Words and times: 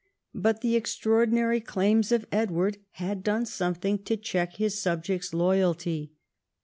But 0.33 0.61
the 0.61 0.75
extraordinary 0.75 1.61
claims 1.61 2.11
of 2.11 2.25
Edward 2.31 2.79
had 2.93 3.21
done 3.21 3.45
some 3.45 3.75
thing 3.75 3.99
to 3.99 4.17
check 4.17 4.55
his 4.55 4.81
subjects' 4.81 5.31
loyalty. 5.31 6.13